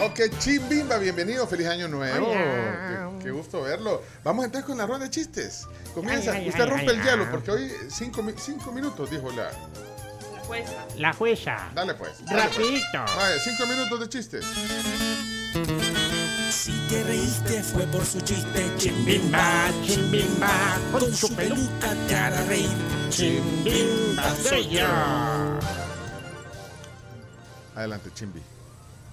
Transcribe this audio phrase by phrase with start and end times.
[0.00, 2.30] Ok, Chimbimba, bienvenido, feliz año nuevo.
[2.30, 4.02] Qué, qué gusto verlo.
[4.22, 5.66] Vamos a entrar con la ronda de chistes.
[5.92, 7.28] Comienza, Ay, ay, usted ay, rompe ay, el hielo ay.
[7.32, 9.50] porque hoy cinco, cinco minutos, dijo la.
[10.96, 11.68] La jueza.
[11.74, 12.24] Dale pues.
[12.24, 12.56] dale, pues.
[12.56, 12.98] Rapidito.
[13.16, 14.44] Vaya, cinco minutos de chistes.
[16.50, 22.70] Si te reíste fue por su chiste, Chimbimba, chimbimba, con su peluca te hará reír.
[23.10, 24.86] Chimbimba soy yo.
[27.74, 28.40] Adelante, Chimbi.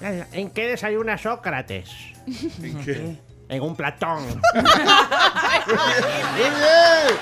[0.00, 1.90] ¿En qué desayuna Sócrates?
[2.62, 3.16] ¿En qué?
[3.48, 4.24] En un platón.
[4.54, 4.64] Muy
[6.36, 7.18] bien.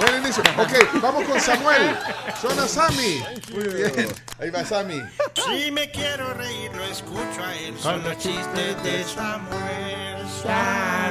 [0.00, 0.42] Buen inicio.
[0.58, 1.96] Ok, vamos con Samuel.
[2.40, 3.22] Suena Sammy.
[3.52, 4.08] Muy bien.
[4.38, 5.02] Ahí va Sammy.
[5.34, 7.74] Si me quiero reír, lo escucho a él.
[7.78, 10.12] Son los chistes de Samuel.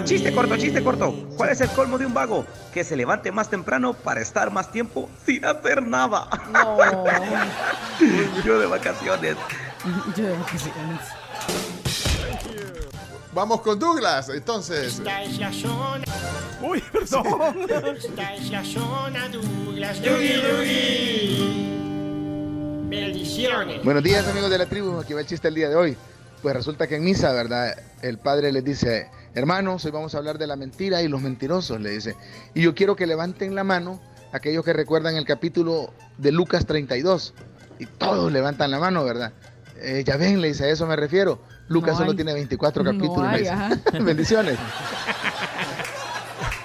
[0.04, 1.14] Chiste corto, chiste corto.
[1.38, 2.46] ¿Cuál es el colmo de un vago?
[2.74, 6.28] Que se levante más temprano para estar más tiempo sin hacer nada.
[8.44, 9.38] Yo de vacaciones.
[13.34, 14.30] Vamos con Douglas.
[14.30, 16.04] Entonces, Esta es la zona,
[16.62, 17.26] Uy, perdón.
[17.98, 20.04] esta es la zona Douglas.
[20.04, 21.80] Dougie, Dougie.
[22.90, 23.84] Bendiciones.
[23.84, 25.98] Buenos días amigos de la tribu, aquí va el chiste el día de hoy.
[26.42, 27.76] Pues resulta que en misa, ¿verdad?
[28.02, 31.80] El padre les dice, hermanos, hoy vamos a hablar de la mentira y los mentirosos,
[31.80, 32.18] le dice.
[32.54, 37.34] Y yo quiero que levanten la mano aquellos que recuerdan el capítulo de Lucas 32.
[37.80, 39.34] Y todos levantan la mano, ¿verdad?
[39.84, 41.42] Eh, ya ven, le dice, a eso me refiero.
[41.68, 42.16] Lucas No solo hay.
[42.18, 43.28] tiene 24 No capítulos.
[43.28, 43.48] hay.
[44.04, 44.58] Bendiciones.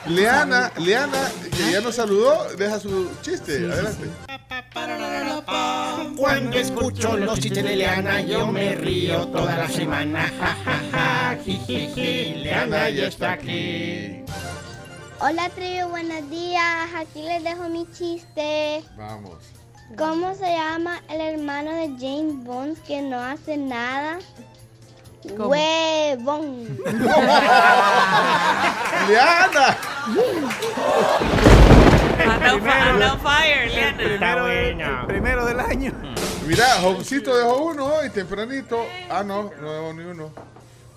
[0.06, 3.56] Leana, Leana, que ya nos saludó, deja su chiste.
[3.72, 4.08] Adelante.
[6.16, 10.30] Cuando escucho los chistes de Leana, yo me río toda la semana.
[10.38, 11.38] Ja, ja, ja.
[11.96, 14.22] Leana ya está aquí.
[15.18, 16.88] Hola tribu, buenos días.
[16.94, 18.84] Aquí les dejo mi chiste.
[18.96, 19.38] Vamos.
[19.94, 24.18] ¿Cómo se llama el hermano de James Bond que no hace nada?
[25.36, 25.50] ¿Cómo?
[25.50, 26.76] Huevón.
[29.08, 29.76] Leana.
[32.18, 34.02] Anda on fire, Leana.
[34.02, 35.00] Está bueno.
[35.02, 35.92] El primero del año.
[36.46, 38.84] Mira, Joncito dejó uno hoy tempranito.
[39.08, 40.32] Ah, no, no dejó ni uno.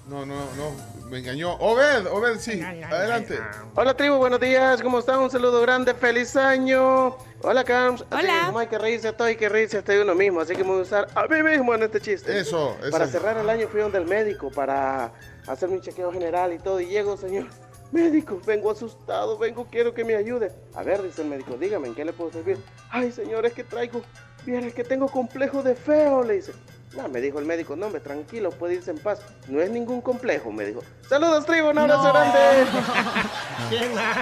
[0.09, 1.07] No, no, no.
[1.07, 1.53] Me engañó.
[1.59, 2.59] Obed, Obed, sí.
[2.61, 3.37] Adelante.
[3.75, 5.19] Hola tribu, buenos días, ¿cómo están?
[5.19, 7.15] Un saludo grande, feliz año.
[7.43, 8.03] Hola Carms.
[8.09, 8.39] Así Hola.
[8.39, 10.71] que como hay que reírse todo, hay que reírse hasta uno mismo, así que me
[10.71, 12.39] voy a usar a mí mismo en este chiste.
[12.39, 12.89] Eso, eso.
[12.89, 15.11] Para cerrar el año fui donde el médico para
[15.45, 17.45] hacerme un chequeo general y todo y llego, señor.
[17.91, 20.51] Médico, vengo asustado, vengo, quiero que me ayude.
[20.73, 22.57] A ver, dice el médico, dígame, ¿en qué le puedo servir?
[22.89, 24.01] Ay, señor, es que traigo,
[24.45, 26.53] mira, es que tengo complejo de feo, le dice.
[26.95, 29.19] No, me dijo el médico, no, me tranquilo, puede irse en paz.
[29.47, 30.81] No es ningún complejo, me dijo.
[31.07, 32.39] Saludos, tribu, un abrazo grande.
[33.69, 34.17] ¿Quién más?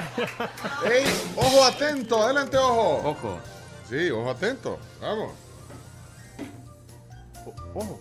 [0.92, 1.06] ¡Ey!
[1.38, 2.22] ¡Ojo atento!
[2.22, 3.10] ¡Adelante, ojo!
[3.10, 3.40] Ojo.
[3.90, 4.78] Sí, ojo atento.
[5.02, 5.32] Vamos.
[7.46, 8.00] O- Ojo.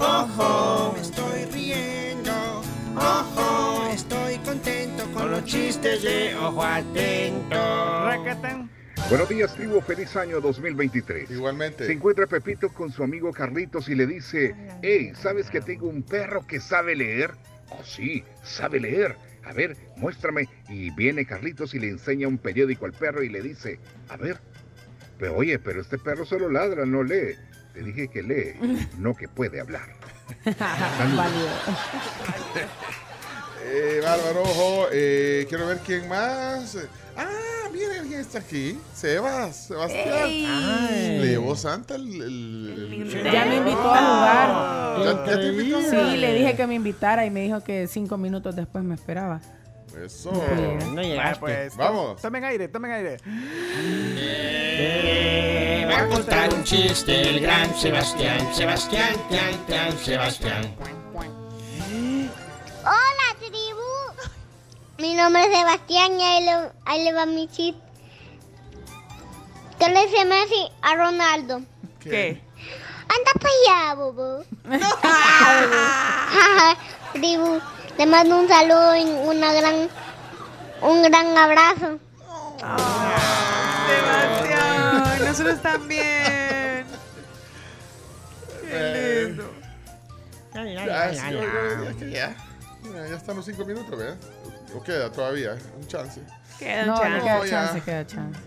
[0.00, 2.32] Ojo, me estoy riendo.
[2.96, 7.56] Ojo, estoy contento con los chistes de Ojo atento.
[8.06, 8.70] Raquetán.
[9.10, 9.80] Buenos días, tribu.
[9.80, 11.32] Feliz año 2023.
[11.32, 11.84] Igualmente.
[11.84, 16.04] Se encuentra Pepito con su amigo Carlitos y le dice, hey, ¿sabes que tengo un
[16.04, 17.32] perro que sabe leer?
[17.70, 19.16] Oh, sí, sabe leer.
[19.44, 20.48] A ver, muéstrame.
[20.68, 24.38] Y viene Carlitos y le enseña un periódico al perro y le dice, a ver.
[25.18, 27.34] Pero oye, pero este perro solo ladra, no lee.
[27.74, 29.88] Te dije que lee, no que puede hablar.
[30.46, 31.48] Válido.
[33.62, 34.86] Eh, bárbaro, ojo.
[34.92, 36.76] Eh, quiero ver quién más.
[37.16, 38.78] Ah, miren quién está aquí.
[38.94, 40.28] Sebas, Sebastián.
[41.20, 42.02] Le llevó Santa el.
[42.22, 45.04] el- el- Ya me invitó a jugar.
[45.04, 46.06] ¿Ya, ya te invitó a Sí, jugar?
[46.16, 49.40] le dije que me invitara y me dijo que cinco minutos después me esperaba.
[50.04, 50.30] Eso.
[50.94, 51.40] No llegaste.
[51.40, 51.76] pues.
[51.76, 52.22] Vamos.
[52.22, 53.16] Tomen aire, tomen aire.
[54.22, 58.38] Eh, va a contar un chiste el gran Sebastián.
[58.54, 60.74] Sebastián, Tian, Tian, Sebastián.
[65.00, 66.52] Mi nombre es Sebastián y ahí le,
[66.84, 67.80] ahí le va mi chiste.
[69.78, 71.62] ¿Qué le dice Messi a Ronaldo?
[72.00, 72.42] ¿Qué?
[73.08, 74.44] Anda para allá, bobo.
[77.14, 77.60] tribu,
[77.96, 79.88] te mando un saludo y una gran,
[80.82, 81.98] un gran abrazo.
[83.88, 86.84] Sebastián, nosotros también.
[88.68, 89.50] Qué lindo.
[90.52, 91.04] Ay, ay, Ya,
[92.26, 92.49] ay,
[92.82, 94.16] Mira, ya están los cinco minutos, ¿verdad?
[94.74, 95.58] O queda todavía, ¿eh?
[95.78, 96.20] un chance.
[96.58, 97.18] Queda no, chance.
[97.18, 97.84] No, queda chance, ya.
[97.84, 98.40] queda chance.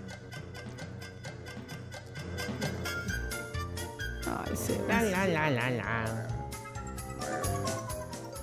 [4.25, 4.77] Ay, sí.
[4.88, 6.32] La, la, la, la, la.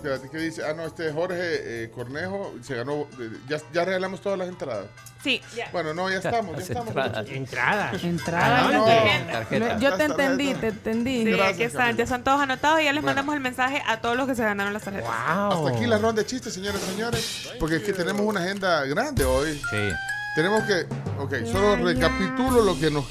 [0.03, 0.65] Fíjate, ¿qué dice?
[0.65, 1.37] Ah, no, este Jorge
[1.85, 3.03] eh, Cornejo se ganó.
[3.21, 4.87] eh, ya, ya regalamos todas las entradas.
[5.23, 5.69] Sí, ya.
[5.73, 6.89] Bueno, no, ya estamos, ya Las estamos.
[6.89, 7.29] entradas.
[7.29, 8.05] Entradas.
[8.05, 8.59] Entrada.
[8.69, 9.33] Ah, no.
[9.33, 9.79] Tarjeta.
[9.79, 10.61] Yo te Las entendí, tarjetas.
[10.61, 11.25] te entendí.
[11.25, 11.97] Sí, Gracias, aquí están, Camila.
[11.99, 13.07] ya están todos anotados y ya les Bueno.
[13.17, 15.09] mandamos el mensaje a todos los que se ganaron las tarjetas.
[15.11, 15.67] Wow.
[15.67, 17.51] Hasta aquí la ronda de chistes, señores y señores.
[17.61, 19.61] Porque es que tenemos una agenda grande hoy.
[19.71, 19.91] Sí.
[20.35, 20.87] Tenemos que.
[21.19, 23.05] Ok, solo recapitulo lo que nos